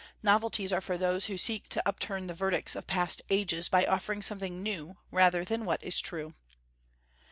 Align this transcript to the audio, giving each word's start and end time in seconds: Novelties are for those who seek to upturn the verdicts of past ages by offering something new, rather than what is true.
Novelties 0.23 0.73
are 0.73 0.81
for 0.81 0.97
those 0.97 1.27
who 1.27 1.37
seek 1.37 1.69
to 1.69 1.83
upturn 1.87 2.25
the 2.25 2.33
verdicts 2.33 2.75
of 2.75 2.87
past 2.87 3.21
ages 3.29 3.69
by 3.69 3.85
offering 3.85 4.23
something 4.23 4.63
new, 4.63 4.97
rather 5.11 5.45
than 5.45 5.63
what 5.63 5.83
is 5.83 5.99
true. 5.99 6.33